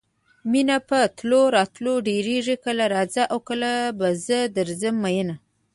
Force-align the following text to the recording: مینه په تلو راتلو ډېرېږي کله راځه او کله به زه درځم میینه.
مینه 0.51 0.77
په 0.89 0.99
تلو 1.17 1.41
راتلو 1.57 1.93
ډېرېږي 2.07 2.55
کله 2.65 2.83
راځه 2.95 3.23
او 3.31 3.37
کله 3.49 3.71
به 3.99 4.07
زه 4.25 4.39
درځم 4.57 4.95
میینه. 5.03 5.35